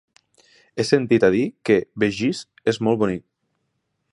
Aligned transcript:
He 0.77 0.85
sentit 0.91 1.25
a 1.27 1.29
dir 1.35 1.43
que 1.71 1.77
Begís 2.05 2.41
és 2.73 2.81
molt 2.87 3.01
bonic. 3.05 3.25